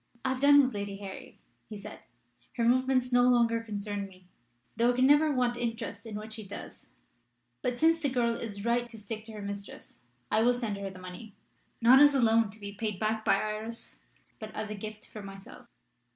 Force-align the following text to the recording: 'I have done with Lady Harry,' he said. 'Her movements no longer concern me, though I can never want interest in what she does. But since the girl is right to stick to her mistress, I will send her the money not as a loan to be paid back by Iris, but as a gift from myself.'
'I 0.25 0.29
have 0.29 0.41
done 0.41 0.63
with 0.65 0.73
Lady 0.73 0.97
Harry,' 0.97 1.37
he 1.69 1.77
said. 1.77 1.99
'Her 2.53 2.65
movements 2.65 3.11
no 3.13 3.21
longer 3.29 3.61
concern 3.61 4.07
me, 4.07 4.25
though 4.75 4.91
I 4.91 4.95
can 4.95 5.05
never 5.05 5.31
want 5.31 5.57
interest 5.57 6.07
in 6.07 6.15
what 6.15 6.33
she 6.33 6.43
does. 6.43 6.89
But 7.61 7.77
since 7.77 7.99
the 8.01 8.09
girl 8.09 8.33
is 8.35 8.65
right 8.65 8.89
to 8.89 8.97
stick 8.97 9.23
to 9.25 9.33
her 9.33 9.43
mistress, 9.43 10.01
I 10.31 10.41
will 10.41 10.55
send 10.55 10.77
her 10.77 10.89
the 10.89 10.97
money 10.97 11.35
not 11.81 11.99
as 11.99 12.15
a 12.15 12.19
loan 12.19 12.49
to 12.49 12.59
be 12.59 12.73
paid 12.73 12.97
back 12.99 13.23
by 13.23 13.35
Iris, 13.35 13.99
but 14.39 14.51
as 14.55 14.71
a 14.71 14.75
gift 14.75 15.05
from 15.07 15.27
myself.' 15.27 15.67